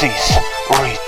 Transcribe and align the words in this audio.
This 0.00 0.36
rhythm, 0.70 1.03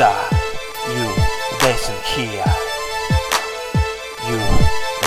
star. 0.00 0.24
You 0.96 1.04
listen 1.60 1.94
here. 2.16 2.50
You 4.28 4.40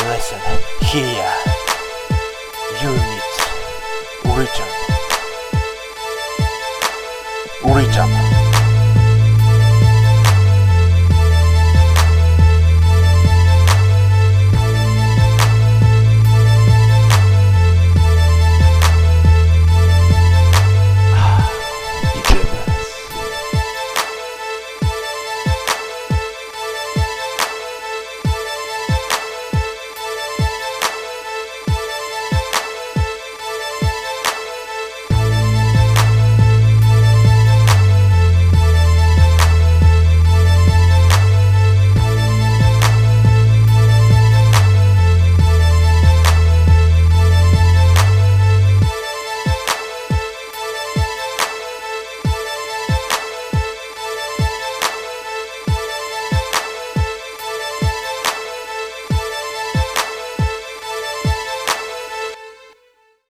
listen 0.06 0.40
here. 0.81 1.34
Unit 2.80 3.34
rhythm. 4.38 4.70
Rhythm. 7.74 8.33